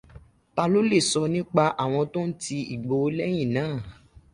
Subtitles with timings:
[0.55, 3.63] Ta ló lè sọ nípa àwọn tó ń ti Ìgbòho lẹ́yìn na?